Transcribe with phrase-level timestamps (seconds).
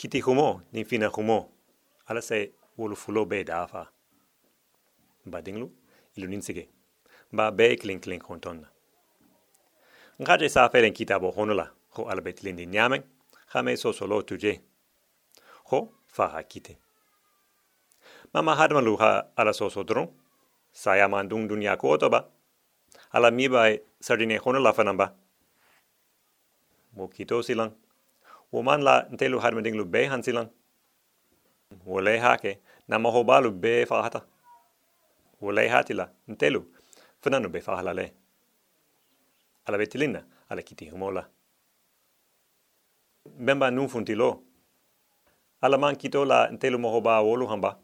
[0.00, 1.48] kiti humo ni fina humo.
[2.06, 3.86] Ala se wolu fulo be dafa
[5.26, 5.70] ba dinglu
[6.16, 6.68] ilu ninsige.
[7.32, 8.68] Ba be kling kling kontonna
[10.20, 13.02] ngaje sa feren kitabo honola ho ala betlindi nyamen
[13.52, 14.60] khame so solo tuje.
[15.64, 16.78] Ho fa ha kite.
[18.34, 20.08] Mama hadma lu ha ala so so dron.
[20.72, 22.24] Saya mandung dunya ko ba
[23.12, 25.12] ala mi bai sardine honula fanamba
[26.96, 27.76] mo kito silang
[28.52, 30.50] wo man la ntelu hadma dinglu be han silang.
[31.86, 34.20] Wo le hake na mo balu be fa hata.
[35.40, 36.60] Wo le hatila ntelu
[37.22, 38.12] fananu be fa hala le
[39.66, 41.28] ala betilina ala kiti humola
[43.38, 44.42] bemba nun funti lo
[45.62, 47.78] ala man kito la ntelu mo ba wolu hamba.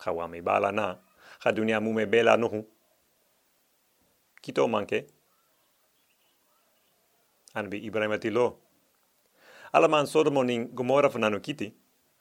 [0.00, 0.98] Khawa me bala na
[1.40, 2.48] kha dunia mu me bela no
[4.42, 5.06] kito manke
[7.54, 8.18] anbi ibrahima
[9.74, 11.66] ala man sodomo nin gomora fananu kiti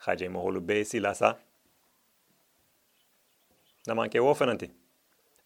[0.03, 1.29] khaje mo holu be silasa
[3.87, 4.67] na manke wo fananti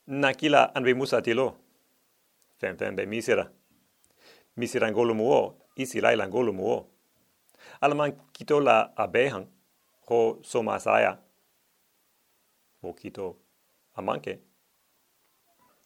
[0.08, 0.30] na
[0.75, 1.47] anbi musa tilo
[2.59, 3.45] fen fen be misira.
[4.58, 6.88] Misira ngolu mo isi laila ngolu mo
[7.81, 9.45] ala man kito la abehan
[10.08, 11.17] ho soma saya.
[13.97, 14.39] Amanke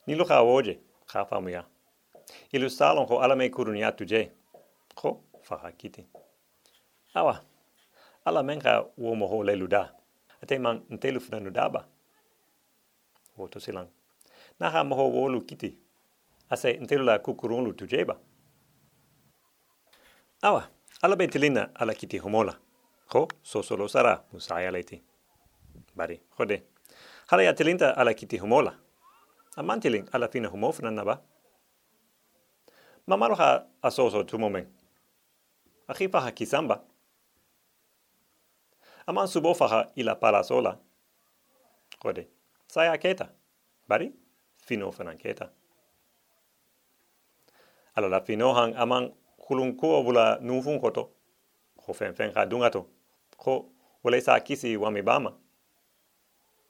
[0.08, 1.66] ni lo kha famuya.
[2.54, 4.32] Ilu salon ho ala me kurunya tuje
[5.02, 6.06] ho kiti.
[7.14, 7.42] Awa
[8.26, 9.94] ala menga wo mo ho le luda.
[10.44, 11.86] Ate man ntelu funa nudaba
[13.38, 13.88] wo to silang.
[14.60, 15.78] Na ha mo ho wo lu kiti.
[16.50, 18.18] Ase ntelu la kukurun lu tujeba
[20.42, 20.70] awa
[21.02, 22.58] ala betilina ala kiti homola.
[23.14, 25.02] Ho so solo sara musaya leti
[25.96, 26.64] bari hode
[27.28, 28.74] hala ya tilinta ala kiti homola.
[29.58, 31.22] Amantiling ala fina homofna naba
[33.08, 34.38] mamalo ha asoso tu
[35.92, 36.82] akhifa ha kisamba.
[39.08, 40.78] Aman subo fa ila pala sola.
[42.04, 42.28] Hode
[42.68, 43.30] saya keta.
[43.88, 44.12] Bari
[44.58, 45.50] fino fana keta.
[47.96, 49.12] Ala la fino hang aman
[49.48, 51.10] kulun ko bula nufun koto.
[51.78, 52.88] Ko fen fen ha dungato.
[53.38, 53.70] Ko
[54.04, 55.34] wala sa kisi wa mi bama.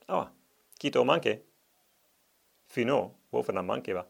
[0.07, 0.31] Awa
[0.79, 1.41] kito manke.
[2.68, 4.06] Fino wo fana manke ba.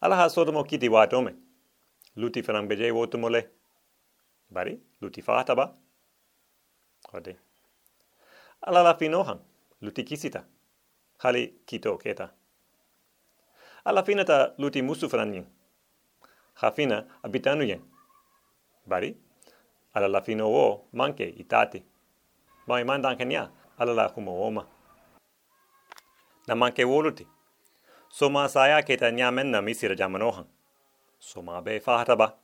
[0.00, 1.43] Ala ha sodomo kiti wa tome
[2.16, 3.42] luti fana beje wo to mole
[4.50, 5.74] bari luti fata ba
[7.12, 7.36] ode
[8.66, 9.38] ala la fino han
[9.80, 10.44] luti kisita
[11.18, 12.30] hali kito keta
[13.84, 15.46] ala finata luti musu fana nyin
[16.54, 17.82] hafina abitanu yen.
[18.86, 19.16] Bari,
[19.94, 21.82] ala la fino wo manke itati.
[22.66, 24.66] Ma i mandan kenya ala la humo oma.
[26.46, 27.26] Na manke woluti.
[28.08, 30.46] Soma saya keta nyamen na misira jamanohan.
[31.24, 32.36] Soma be fahata ba.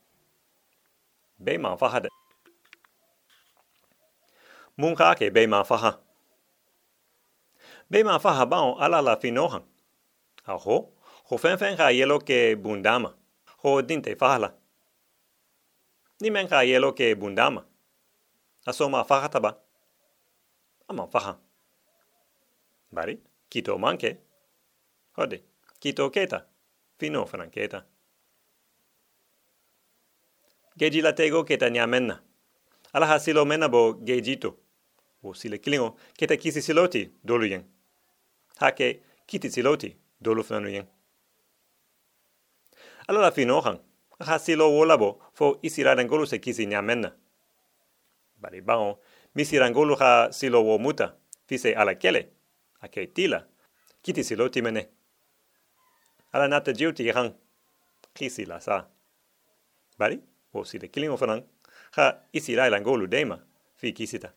[1.38, 2.08] Be ma fahada.
[4.76, 5.92] Mun ke be ma faha.
[7.90, 9.62] Be ma faha ba ala la finohan.
[10.46, 10.88] Aho,
[11.28, 13.12] ho fen fen ka yelo ke bundama
[13.62, 14.54] ho dinte fahala.
[16.20, 17.64] Ni men ka yelo ke bundama.
[18.66, 19.52] Aso ma fahata ba.
[20.88, 21.36] Ama faha.
[22.92, 23.20] Bari,
[23.50, 24.16] kito manke.
[25.16, 25.44] Hode,
[25.80, 26.46] kito keta.
[26.98, 27.84] Fino fanan keta.
[30.80, 32.22] Geji la tego keta nyamenna.
[32.92, 34.56] Ala ha silo mena bo gejito.
[35.22, 37.64] O sile kilingo keta kisi siloti dolu yen.
[38.56, 40.86] Hake kiti siloti dolu fnanu yen.
[43.08, 43.78] Ala la fino han
[44.20, 47.12] ha silo wolabo fo isira dangolu se kisi nyamenna
[48.36, 49.00] bari bao
[49.34, 51.14] misirangolu ha silo wo muta
[51.46, 52.28] fise ala kele.
[52.80, 53.46] Ake tila
[54.02, 54.88] kiti siloti timene
[56.32, 57.34] ala nata jiuti han
[58.14, 58.88] kisi la sa.
[59.98, 60.20] Bari
[60.52, 61.42] wo sile kilingo fanan
[61.90, 63.38] ha isira ngolu dema
[63.76, 64.32] fi kisita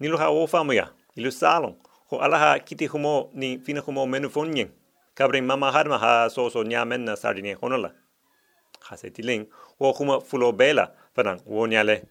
[0.00, 1.76] nilu ha wo famuya ilu salon
[2.10, 4.68] ho ala ha kiti humo ni fina humo menu fonyen
[5.14, 7.94] kabri mama harma ha so so nyamen na sardine honola
[8.80, 9.46] ha se tiling
[9.80, 12.04] wo kuma fulo bela fanan wo nyale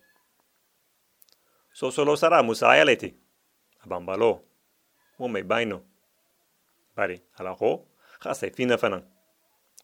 [1.73, 3.13] so so lo sara musaya leti
[3.83, 4.41] abambalo
[5.19, 5.81] wo me baino
[6.95, 7.85] bari ala ho
[8.19, 9.03] ha se fina fanan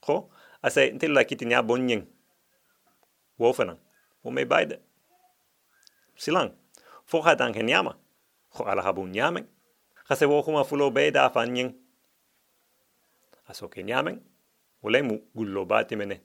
[0.05, 0.29] ho
[0.61, 2.05] ase ntil la kiti nya bonyen
[3.39, 3.79] Wolfenang.
[4.23, 4.79] Waarmee beide.
[6.15, 6.51] Silang.
[7.05, 7.95] Foga dan ken yama.
[8.53, 9.47] Go ala habun yamen.
[10.09, 11.73] wo wohuma fulo beda fanyen
[13.47, 14.21] Aso ken yamen.
[14.83, 16.21] mu gullo batimene.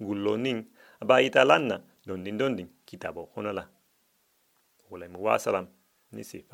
[0.00, 0.66] Gullo nin.
[1.00, 1.80] Abaita lanna.
[2.04, 3.68] don din Kitabo honala.
[4.90, 5.66] Ulemu wasalam.
[6.12, 6.44] Nisi.